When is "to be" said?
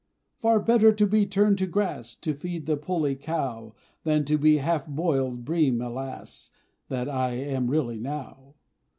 0.91-1.27